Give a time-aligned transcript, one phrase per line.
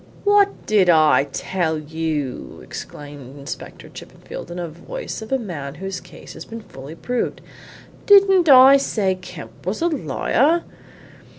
[0.23, 5.99] "What did I tell you?" exclaimed Inspector Chippenfield in the voice of a man whose
[6.01, 7.39] case had been fully proved.
[8.07, 10.63] "Didn't I say Kemp was a liar?